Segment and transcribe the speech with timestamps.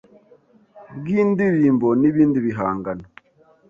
[0.97, 3.05] bw’indirimbo n’ibindi bihangano